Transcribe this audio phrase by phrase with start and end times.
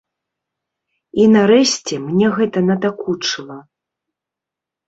[1.25, 3.59] І нарэшце мне гэта надакучыла.